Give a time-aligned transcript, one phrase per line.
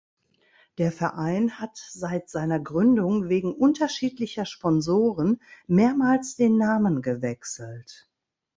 [0.79, 8.09] Der Verein hat seit seiner Gründung wegen unterschiedlicher Sponsoren mehrmals den Namen gewechselt.